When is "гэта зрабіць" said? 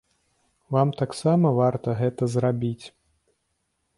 2.01-2.85